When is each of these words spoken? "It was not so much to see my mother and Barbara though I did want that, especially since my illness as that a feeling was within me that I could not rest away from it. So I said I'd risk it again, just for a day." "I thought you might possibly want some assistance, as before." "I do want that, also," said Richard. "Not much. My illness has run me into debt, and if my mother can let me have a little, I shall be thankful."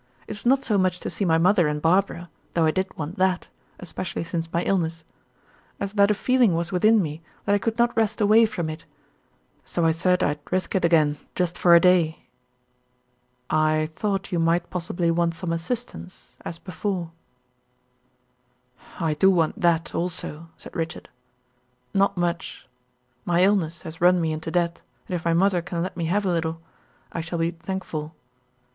"It 0.25 0.31
was 0.31 0.47
not 0.47 0.63
so 0.63 0.79
much 0.79 0.99
to 1.01 1.11
see 1.11 1.25
my 1.25 1.37
mother 1.37 1.67
and 1.67 1.79
Barbara 1.79 2.31
though 2.55 2.65
I 2.65 2.71
did 2.71 2.91
want 2.97 3.19
that, 3.19 3.49
especially 3.79 4.23
since 4.23 4.51
my 4.51 4.63
illness 4.63 5.03
as 5.79 5.93
that 5.93 6.09
a 6.09 6.15
feeling 6.15 6.55
was 6.55 6.71
within 6.71 7.03
me 7.03 7.21
that 7.45 7.53
I 7.53 7.59
could 7.59 7.77
not 7.77 7.95
rest 7.95 8.19
away 8.19 8.47
from 8.47 8.67
it. 8.67 8.83
So 9.63 9.85
I 9.85 9.91
said 9.91 10.23
I'd 10.23 10.39
risk 10.51 10.73
it 10.73 10.83
again, 10.83 11.19
just 11.35 11.55
for 11.55 11.75
a 11.75 11.79
day." 11.79 12.25
"I 13.51 13.91
thought 13.95 14.31
you 14.31 14.39
might 14.39 14.71
possibly 14.71 15.11
want 15.11 15.35
some 15.35 15.51
assistance, 15.53 16.35
as 16.43 16.57
before." 16.57 17.11
"I 18.99 19.13
do 19.13 19.29
want 19.29 19.61
that, 19.61 19.93
also," 19.93 20.49
said 20.57 20.75
Richard. 20.75 21.09
"Not 21.93 22.17
much. 22.17 22.67
My 23.23 23.43
illness 23.43 23.83
has 23.83 24.01
run 24.01 24.19
me 24.19 24.33
into 24.33 24.49
debt, 24.49 24.81
and 25.07 25.13
if 25.13 25.25
my 25.25 25.35
mother 25.35 25.61
can 25.61 25.83
let 25.83 25.95
me 25.95 26.05
have 26.05 26.25
a 26.25 26.29
little, 26.33 26.59
I 27.11 27.21
shall 27.21 27.37
be 27.37 27.51
thankful." 27.51 28.15